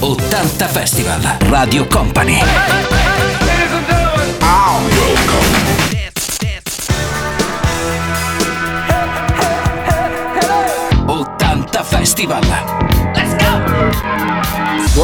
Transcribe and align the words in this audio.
80 0.00 0.68
Festival, 0.68 1.38
Radio 1.50 1.86
Company. 1.88 2.38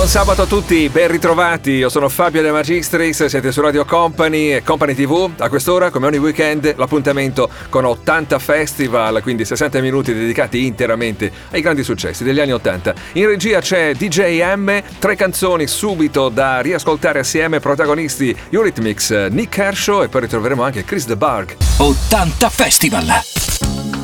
Buon 0.04 0.16
sabato 0.16 0.42
a 0.42 0.46
tutti, 0.46 0.90
ben 0.90 1.10
ritrovati. 1.10 1.70
Io 1.70 1.88
sono 1.88 2.10
Fabio 2.10 2.42
De 2.42 2.50
Magistris, 2.50 3.24
siete 3.24 3.50
su 3.50 3.62
Radio 3.62 3.86
Company 3.86 4.52
e 4.52 4.62
Company 4.62 4.94
TV. 4.94 5.30
A 5.38 5.48
quest'ora, 5.48 5.88
come 5.88 6.06
ogni 6.08 6.18
weekend, 6.18 6.74
l'appuntamento 6.76 7.48
con 7.70 7.86
80 7.86 8.38
Festival, 8.38 9.22
quindi 9.22 9.46
60 9.46 9.80
minuti 9.80 10.12
dedicati 10.12 10.66
interamente 10.66 11.32
ai 11.52 11.62
grandi 11.62 11.82
successi 11.82 12.22
degli 12.22 12.38
anni 12.38 12.52
80. 12.52 12.94
In 13.14 13.28
regia 13.28 13.60
c'è 13.60 13.94
DJ 13.94 14.42
M, 14.56 14.82
tre 14.98 15.16
canzoni 15.16 15.66
subito 15.66 16.28
da 16.28 16.60
riascoltare 16.60 17.20
assieme, 17.20 17.60
protagonisti 17.60 18.36
Eurythmics, 18.50 19.28
Nick 19.30 19.54
Kershaw 19.54 20.02
e 20.02 20.08
poi 20.08 20.20
ritroveremo 20.20 20.62
anche 20.62 20.84
Chris 20.84 21.06
The 21.06 21.16
Barg. 21.16 21.56
80 21.78 22.50
Festival! 22.50 24.03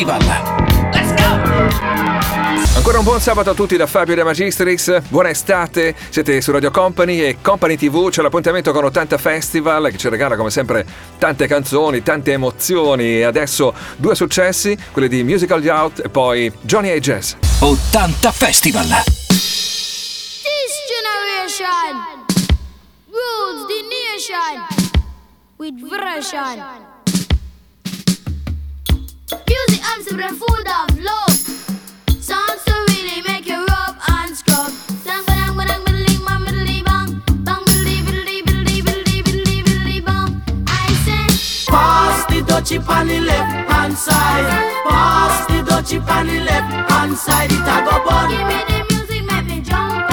Festival. 0.00 0.22
Ancora 2.74 2.98
un 2.98 3.04
buon 3.04 3.20
sabato 3.20 3.50
a 3.50 3.54
tutti 3.54 3.76
da 3.76 3.86
Fabio 3.86 4.14
De 4.14 4.24
Magistrix, 4.24 5.02
buona 5.08 5.28
estate, 5.28 5.94
siete 6.08 6.40
su 6.40 6.52
Radio 6.52 6.70
Company 6.70 7.20
e 7.20 7.36
Company 7.42 7.76
TV, 7.76 8.08
c'è 8.08 8.22
l'appuntamento 8.22 8.72
con 8.72 8.84
80 8.84 9.18
Festival 9.18 9.90
che 9.90 9.98
ci 9.98 10.08
regala 10.08 10.36
come 10.36 10.48
sempre 10.48 10.86
tante 11.18 11.46
canzoni, 11.46 12.02
tante 12.02 12.32
emozioni 12.32 13.18
e 13.18 13.24
adesso 13.24 13.74
due 13.96 14.14
successi, 14.14 14.74
quelli 14.92 15.08
di 15.08 15.22
Musical 15.22 15.62
Youth 15.62 16.00
e 16.02 16.08
poi 16.08 16.50
Johnny 16.62 16.90
A. 16.90 16.98
Jazz. 16.98 17.34
80 17.58 18.32
Festival. 18.32 18.86
This 18.86 20.72
generation 20.88 22.00
rules 23.10 23.66
the 23.66 23.82
nation 23.82 24.64
with 25.58 25.74
version. 25.90 26.89
I'm 29.84 30.02
super 30.02 30.28
food 30.34 30.66
of 30.68 31.00
love. 31.00 31.38
To 32.66 32.74
really 32.90 33.22
make 33.28 33.46
you 33.46 33.64
rub 33.66 33.96
and 34.08 34.36
scrub. 34.36 34.72
Bang 35.04 35.24
bang. 35.26 35.56
Bang 35.56 36.84
bang. 36.84 37.22
I 40.68 40.88
Pass 41.68 42.26
the 42.26 42.42
the 42.42 43.20
left 43.20 43.70
hand 43.70 43.96
side. 43.98 44.48
Pass 44.88 45.46
the 45.48 45.62
the 45.62 46.40
left 46.44 46.90
hand 46.90 47.16
side. 47.18 47.50
Give 47.50 48.46
me 48.48 48.60
the 48.68 48.86
music, 48.90 49.24
make 49.24 49.46
me 49.46 49.62
jump 49.62 50.08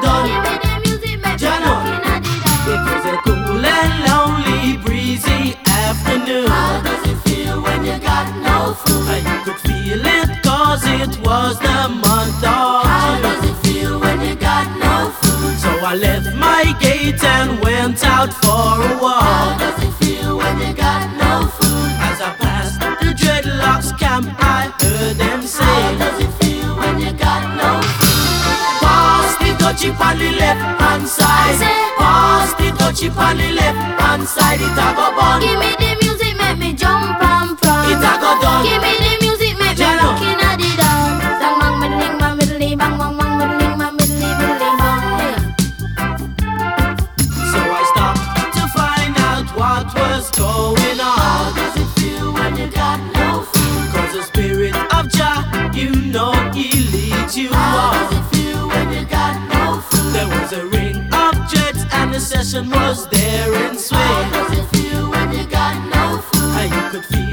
done. 0.00 0.26
Give 0.28 0.42
me 0.44 0.58
the 0.64 0.80
music, 0.84 1.20
make 1.22 1.40
me. 1.40 2.36
It 2.72 2.80
was 2.86 3.06
a 3.06 3.16
cool 3.24 3.66
and 3.66 3.94
lonely, 4.08 4.78
breezy 4.84 5.56
afternoon. 5.66 6.48
How 6.48 6.82
does 6.82 7.10
it 7.10 7.18
feel 7.28 7.62
when 7.62 7.84
you 7.84 7.98
got? 8.00 8.45
No? 8.66 8.76
I 9.08 9.42
could 9.44 9.60
feel 9.60 10.02
it 10.04 10.42
cause 10.42 10.82
it 10.84 11.18
was 11.24 11.58
the 11.60 11.88
month 11.88 12.42
of 12.42 12.82
How 12.86 13.20
does 13.22 13.50
it 13.50 13.56
feel 13.66 14.00
when 14.00 14.20
you 14.20 14.34
got 14.34 14.66
no 14.78 15.10
food? 15.10 15.56
So 15.58 15.70
I 15.84 15.94
left 15.94 16.34
my 16.36 16.74
gate 16.80 17.22
and 17.22 17.60
went 17.60 18.04
out 18.04 18.32
for 18.32 18.82
a 18.82 18.98
walk. 19.00 19.22
How 19.22 19.58
does 19.58 19.78
it 19.84 19.92
feel 20.02 20.38
when 20.38 20.58
you 20.58 20.72
got 20.74 21.06
no 21.22 21.46
food? 21.48 21.90
As 22.08 22.20
I 22.20 22.34
passed 22.42 22.80
the 22.80 23.12
dreadlocks 23.20 23.96
camp, 23.98 24.26
I 24.38 24.72
heard 24.80 25.16
them 25.16 25.42
say, 25.42 25.64
How 25.64 25.98
does 25.98 26.18
it 26.24 26.32
feel 26.42 26.76
when 26.76 26.98
you 26.98 27.12
got 27.12 27.42
no 27.62 27.70
food? 27.98 28.82
Pass 28.82 29.38
the 29.38 29.50
dutchie 29.62 29.92
on 29.94 30.18
the 30.18 30.30
left 30.42 30.80
hand 30.80 31.06
side. 31.06 31.60
Pass 31.98 32.54
the 32.54 32.68
dutchie 32.78 33.14
on 33.16 33.36
the 33.36 33.50
left 33.52 34.00
hand 34.00 34.26
side. 34.26 34.60
It 34.60 34.72
a 34.72 34.88
go 34.98 35.14
bun. 35.16 35.40
Give 35.40 35.58
me 35.58 35.70
the 35.78 35.90
music, 36.02 36.36
make 36.36 36.58
me 36.58 36.72
jump 36.74 37.18
prance. 37.18 37.35
It 37.88 37.98
a 37.98 38.12
go 38.20 38.30
done. 38.42 38.64
Give 38.66 38.82
me 38.82 38.92
the 38.98 39.12
music, 39.22 39.54
make 39.58 39.78
me 39.78 39.84
Jano. 39.84 40.08
at 40.42 40.56
the 40.58 40.70
dance. 40.80 41.22
Bang 41.42 41.56
bang 41.60 41.76
middling 41.80 42.18
bang 42.18 42.36
middling 42.38 42.78
bang 42.78 42.98
bang 42.98 43.16
bang 43.18 43.34
middling 43.38 43.78
bang 43.78 43.94
middling 43.96 44.36
middling 44.40 44.78
bang. 44.82 45.36
So 47.52 47.60
I 47.78 47.82
stopped 47.92 48.54
to 48.56 48.64
find 48.76 49.14
out 49.30 49.46
what 49.60 49.86
was 49.94 50.30
going 50.32 50.98
on. 51.00 51.18
How 51.18 51.44
on. 51.46 51.54
does 51.54 51.76
it 51.82 51.88
feel 52.00 52.32
when 52.32 52.56
you 52.56 52.66
got 52.70 52.98
no 53.14 53.42
food? 53.42 53.86
Cause 53.94 54.12
the 54.14 54.22
spirit 54.22 54.74
of 54.94 55.08
Jah, 55.08 55.70
you 55.74 55.90
know 56.14 56.32
he 56.52 56.70
leads 56.92 57.36
you 57.36 57.48
How 57.52 57.92
does 57.92 58.18
it 58.18 58.24
feel 58.34 58.68
when 58.68 58.92
you 58.92 59.04
got 59.06 59.34
no 59.54 59.80
food? 59.80 60.12
There 60.14 60.28
was 60.28 60.52
a 60.52 60.66
ring 60.66 60.96
of 61.12 61.34
jets 61.50 61.84
and 61.92 62.12
the 62.12 62.20
session 62.20 62.68
was 62.70 63.08
there 63.08 63.52
in 63.64 63.76
How 63.90 64.30
does 64.32 64.58
it 64.58 64.64
feel 64.74 65.10
when 65.10 65.32
you 65.32 65.46
got 65.46 65.74
no 65.94 66.18
food? 66.18 66.56
And 66.60 66.70
you 66.74 66.90
could 66.90 67.04
feel 67.04 67.25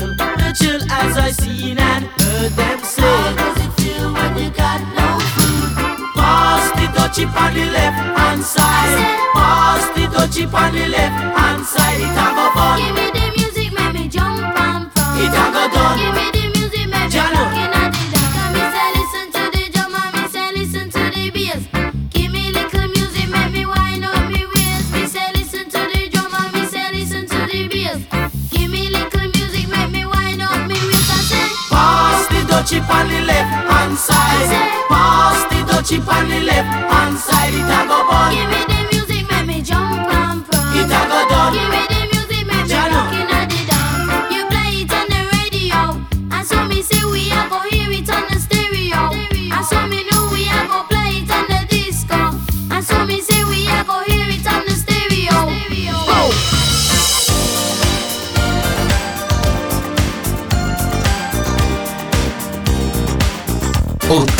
chill 0.53 0.81
as 0.91 1.17
I 1.17 1.31
seen 1.31 1.77
and 1.77 2.05
heard 2.05 2.51
them 2.51 2.79
say. 2.83 3.01
How 3.01 3.33
does 3.36 3.65
it 3.65 3.72
feel 3.81 4.13
when 4.13 4.38
you 4.38 4.50
got 4.51 4.81
no 4.93 5.10
food? 5.33 5.74
Pass 6.15 6.69
the 6.77 6.86
dutchie 6.93 7.25
on 7.25 7.53
the 7.53 7.65
left 7.72 7.98
hand 8.17 8.43
side. 8.43 8.98
Pass 9.33 9.86
the 9.95 10.05
dutchie 10.13 10.45
on 10.53 10.74
the 10.74 10.88
left 10.88 11.17
hand 11.38 11.65
side. 11.65 12.01
It 12.01 12.13
a 12.13 12.27
go 12.38 12.45
Give 12.77 12.93
me 12.95 13.05
the 13.17 13.25
music, 13.38 13.74
make 13.74 13.93
me 13.93 14.07
jump 14.07 14.41
and 14.43 14.91
prance. 14.93 15.22
It 15.24 15.33
a 15.33 15.45
go 15.53 15.63
done. 15.74 15.98
Give 15.98 16.13
me 16.13 16.25
the 16.38 16.43
Dutchie 32.63 32.79
on 32.89 33.10
the 33.10 33.20
left 33.25 33.70
hand 33.70 33.98
side. 33.98 34.88
Pass 34.88 35.43
the 35.50 35.70
dutchie 35.70 36.00
on 36.08 36.29
the 36.29 36.39
left 36.46 36.93
hand 36.93 37.17
side. 37.17 37.53
It 37.53 37.60
a 37.60 37.88
go 37.89 38.08
bun. 38.08 38.73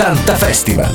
80 0.04 0.36
Festival. 0.36 0.92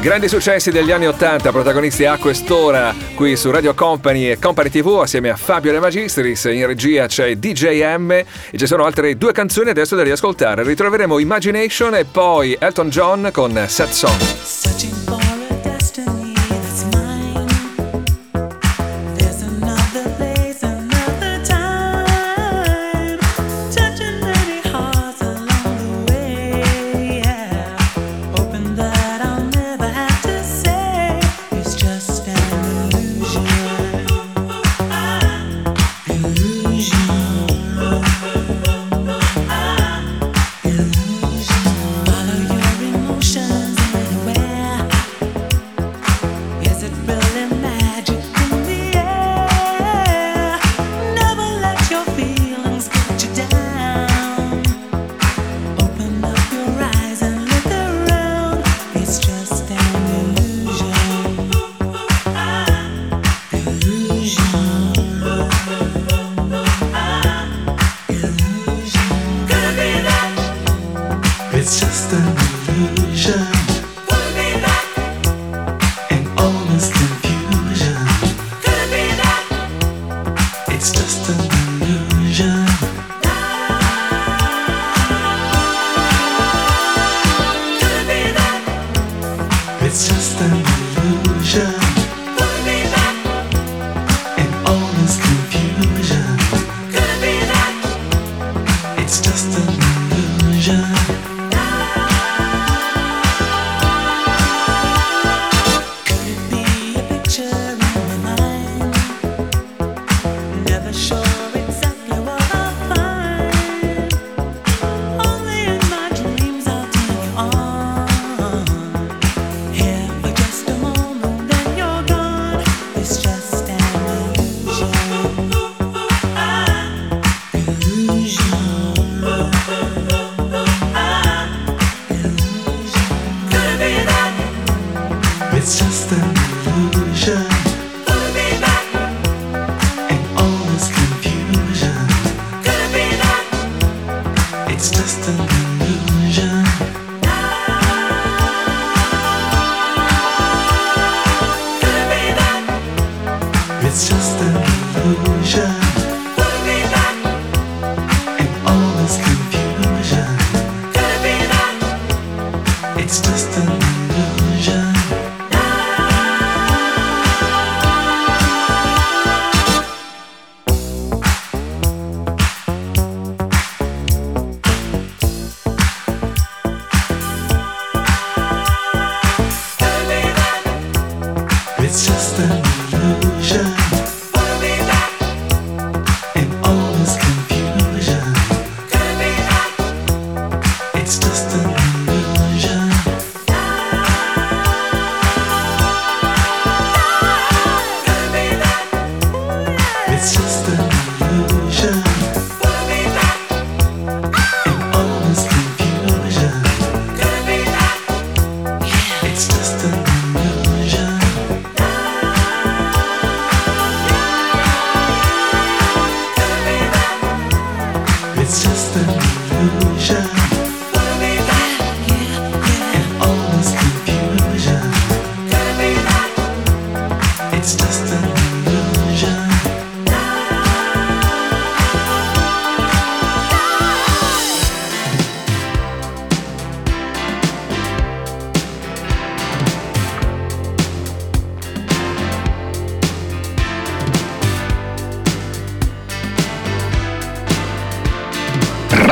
Grandi 0.00 0.28
successi 0.28 0.70
degli 0.70 0.90
anni 0.90 1.06
80, 1.06 1.52
protagonisti 1.52 2.06
a 2.06 2.16
quest'ora 2.16 2.94
qui 3.14 3.36
su 3.36 3.50
Radio 3.50 3.74
Company 3.74 4.30
e 4.30 4.38
Company 4.38 4.70
TV 4.70 4.98
assieme 5.02 5.28
a 5.28 5.36
Fabio 5.36 5.72
De 5.72 5.78
Magistris. 5.78 6.44
In 6.46 6.66
regia 6.66 7.06
c'è 7.06 7.36
DJM 7.36 8.10
e 8.10 8.26
ci 8.56 8.66
sono 8.66 8.84
altre 8.84 9.16
due 9.16 9.32
canzoni 9.32 9.68
adesso 9.70 9.96
da 9.96 10.02
riascoltare. 10.02 10.62
Ritroveremo 10.62 11.18
Imagination 11.18 11.94
e 11.94 12.04
poi 12.04 12.56
Elton 12.58 12.88
John 12.88 13.28
con 13.32 13.64
Set 13.66 13.90
Song. 13.90 14.89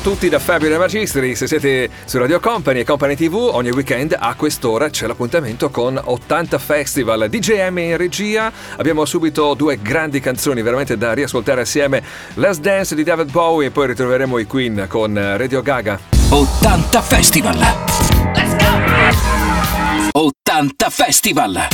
a 0.00 0.02
tutti 0.02 0.28
da 0.30 0.38
Fabio 0.38 0.70
De 0.70 0.78
Magistri, 0.78 1.34
se 1.34 1.46
siete 1.46 1.90
su 2.06 2.16
Radio 2.16 2.40
Company 2.40 2.80
e 2.80 2.84
Company 2.84 3.14
TV 3.14 3.34
ogni 3.34 3.68
weekend 3.68 4.16
a 4.18 4.34
quest'ora 4.34 4.88
c'è 4.88 5.06
l'appuntamento 5.06 5.68
con 5.68 6.00
80 6.02 6.58
Festival 6.58 7.28
DJM 7.28 7.78
in 7.78 7.96
regia, 7.98 8.50
abbiamo 8.76 9.04
subito 9.04 9.52
due 9.52 9.78
grandi 9.82 10.18
canzoni 10.20 10.62
veramente 10.62 10.96
da 10.96 11.12
riascoltare 11.12 11.60
assieme, 11.60 12.02
Last 12.34 12.60
Dance 12.60 12.94
di 12.94 13.02
David 13.02 13.30
Bowie 13.30 13.66
e 13.66 13.70
poi 13.70 13.88
ritroveremo 13.88 14.38
i 14.38 14.46
Queen 14.46 14.86
con 14.88 15.14
Radio 15.14 15.60
Gaga. 15.60 16.00
80 16.30 17.02
Festival! 17.02 17.58
Let's 18.34 18.56
go! 18.56 20.18
80 20.18 20.90
Festival! 20.90 21.68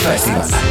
Festival. 0.00 0.64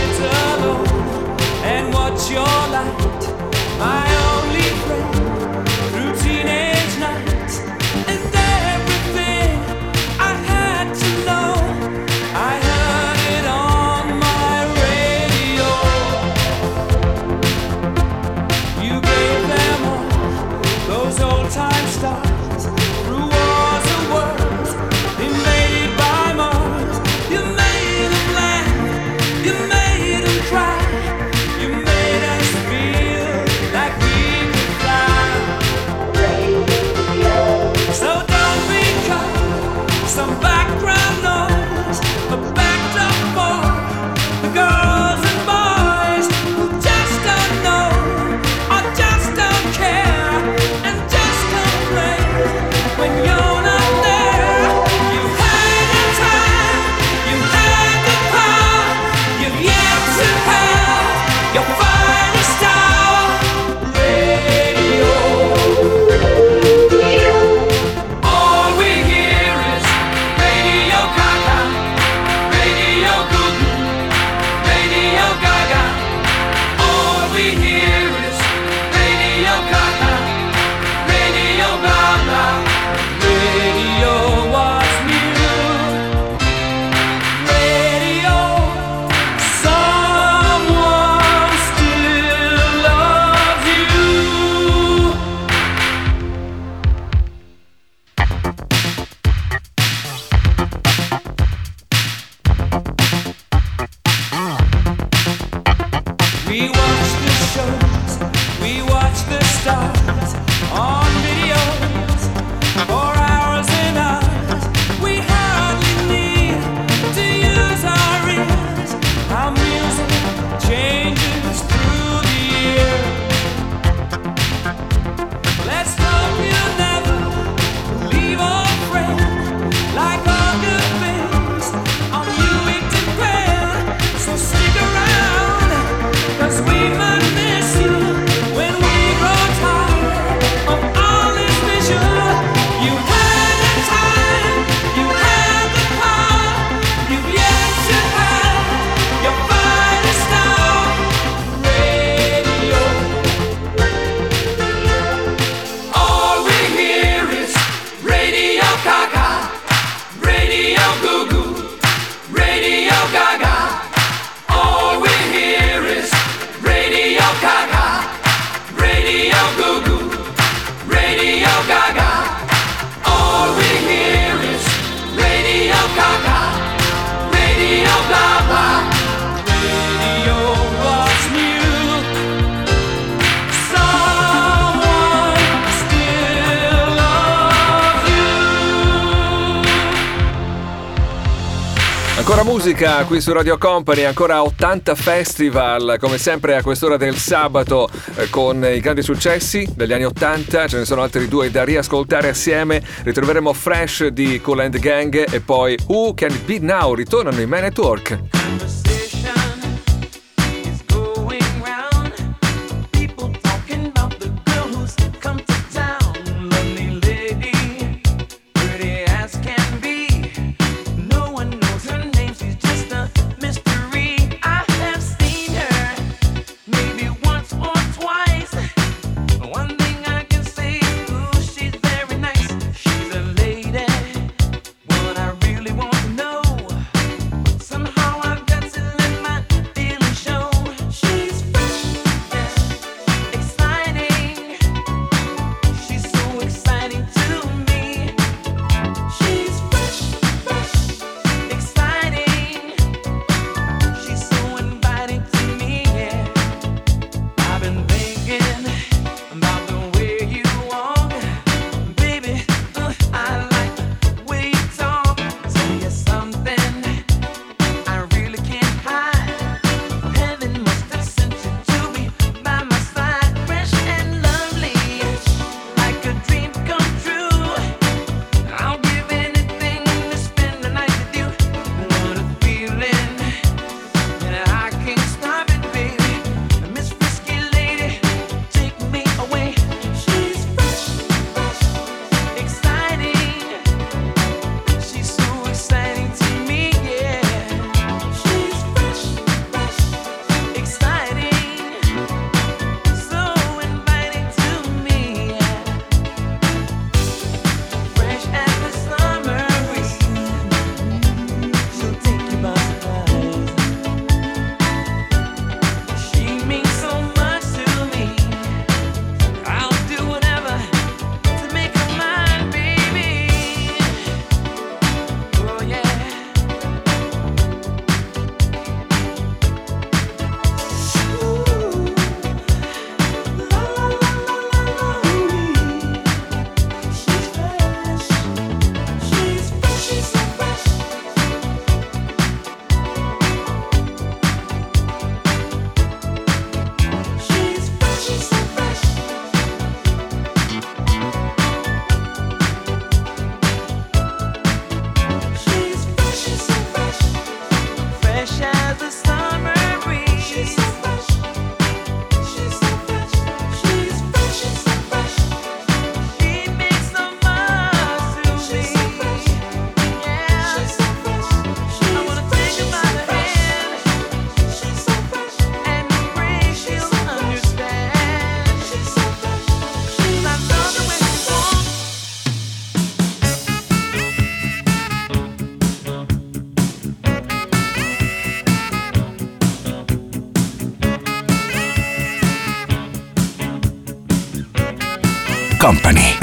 musica 192.74 193.04
qui 193.06 193.22
su 193.22 193.32
Radio 193.32 193.58
Company, 193.60 194.04
ancora 194.04 194.42
80 194.42 194.96
festival, 194.96 195.98
come 196.00 196.18
sempre 196.18 196.56
a 196.56 196.64
quest'ora 196.64 196.98
del 196.98 197.16
sabato 197.16 197.88
eh, 198.16 198.30
con 198.30 198.66
i 198.66 198.80
grandi 198.80 199.04
successi 199.04 199.68
degli 199.76 199.94
anni 199.94 200.06
80, 200.06 200.68
ce 200.68 200.78
ne 200.78 200.86
sono 200.86 201.04
altri 201.04 201.28
due 201.28 201.52
da 201.52 201.64
riascoltare 201.64 202.30
assieme, 202.30 202.82
ritroveremo 203.04 203.54
Fresh 203.54 204.08
di 204.08 204.42
Cool 204.42 204.62
and 204.62 204.80
Gang 204.80 205.26
e 205.32 205.40
poi 205.42 205.78
Who 205.86 206.16
Can 206.16 206.32
It 206.32 206.46
Be 206.46 206.58
Now, 206.60 206.96
ritornano 206.96 207.40
in 207.40 207.50
My 207.50 207.62
Network. 207.62 208.93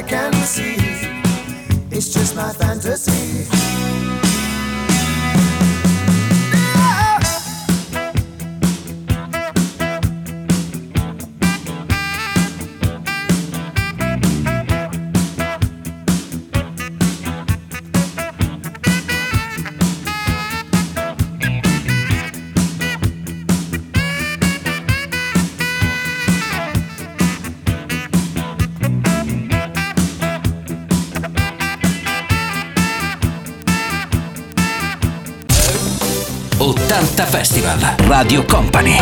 I 0.00 0.02
can't 0.02 0.39
Radio 38.20 38.44
Company. 38.44 38.98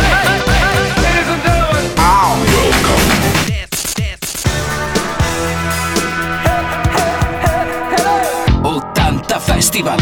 Festival. 9.40 9.98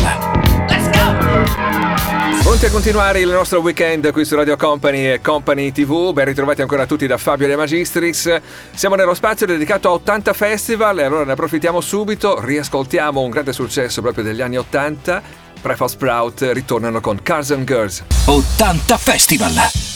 Let's 0.68 0.90
go! 0.90 2.42
Pronti 2.42 2.66
a 2.66 2.70
continuare 2.70 3.20
il 3.20 3.28
nostro 3.30 3.60
weekend 3.60 4.12
qui 4.12 4.26
su 4.26 4.34
Radio 4.34 4.56
Company 4.56 5.12
e 5.12 5.20
Company 5.22 5.72
TV, 5.72 6.12
ben 6.12 6.26
ritrovati 6.26 6.60
ancora 6.60 6.84
tutti 6.84 7.06
da 7.06 7.16
Fabio 7.16 7.46
De 7.46 7.56
Magistris. 7.56 8.38
Siamo 8.74 8.96
nello 8.96 9.14
spazio 9.14 9.46
dedicato 9.46 9.88
a 9.88 9.92
80 9.92 10.34
Festival 10.34 10.98
e 10.98 11.04
allora 11.04 11.24
ne 11.24 11.32
approfittiamo 11.32 11.80
subito, 11.80 12.38
riascoltiamo 12.38 13.18
un 13.22 13.30
grande 13.30 13.54
successo 13.54 14.02
proprio 14.02 14.24
degli 14.24 14.42
anni 14.42 14.58
80 14.58 15.45
Prefa 15.66 15.88
Sprout 15.88 16.48
ritornano 16.52 17.00
con 17.00 17.20
Cars 17.20 17.50
and 17.50 17.66
Girls. 17.66 18.04
80 18.26 18.96
Festival! 18.98 19.95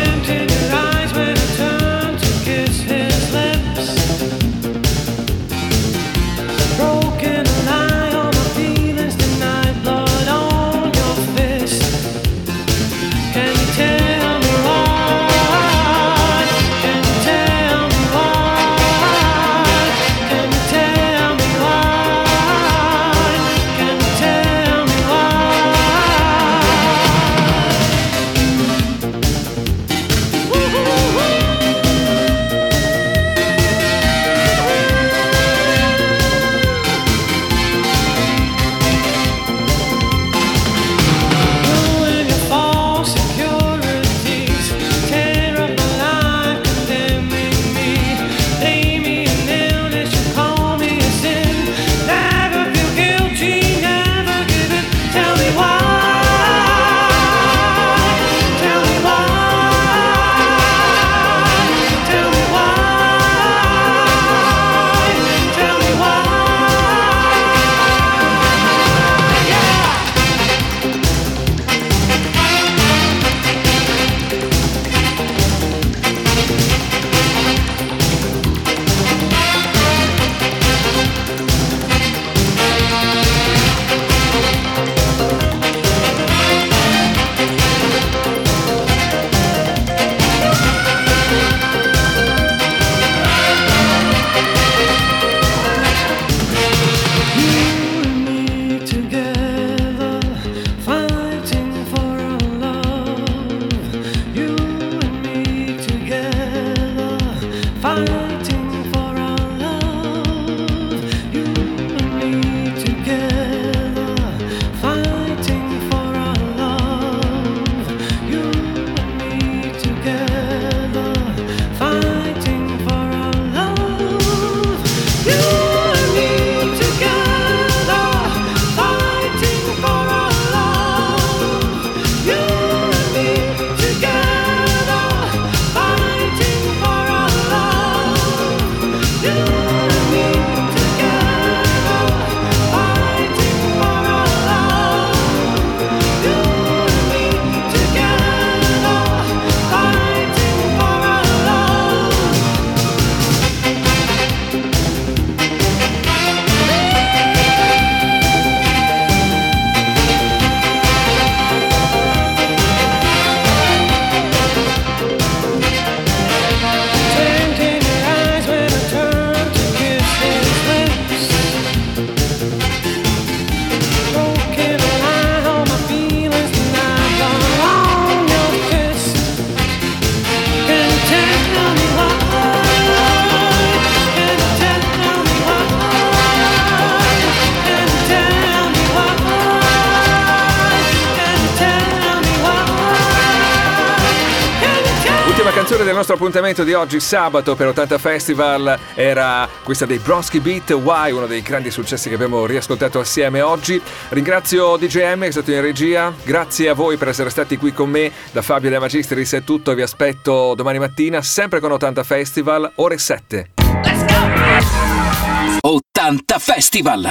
appuntamento 196.41 196.63
di 196.63 196.73
oggi 196.73 196.99
sabato 196.99 197.55
per 197.55 197.67
80 197.67 197.97
Festival 197.99 198.79
era 198.95 199.47
questa 199.63 199.85
dei 199.85 199.99
Bronski 199.99 200.39
Beat 200.39 200.71
Why, 200.71 201.11
uno 201.11 201.27
dei 201.27 201.43
grandi 201.43 201.69
successi 201.69 202.09
che 202.09 202.15
abbiamo 202.15 202.47
riascoltato 202.47 202.99
assieme 202.99 203.41
oggi. 203.41 203.79
Ringrazio 204.09 204.75
DJM 204.75 205.19
che 205.19 205.27
è 205.27 205.31
stato 205.31 205.51
in 205.51 205.61
regia, 205.61 206.11
grazie 206.23 206.69
a 206.69 206.73
voi 206.73 206.97
per 206.97 207.09
essere 207.09 207.29
stati 207.29 207.57
qui 207.57 207.71
con 207.73 207.91
me, 207.91 208.11
da 208.31 208.41
Fabio 208.41 208.71
De 208.71 208.79
Magistris 208.79 209.33
è 209.33 209.43
tutto, 209.43 209.75
vi 209.75 209.83
aspetto 209.83 210.55
domani 210.55 210.79
mattina 210.79 211.21
sempre 211.21 211.59
con 211.59 211.73
80 211.73 212.03
Festival, 212.03 212.71
ore 212.75 212.97
7. 212.97 213.51
Let's 213.83 214.05
go! 214.05 215.69
80 215.69 216.39
Festival! 216.39 217.09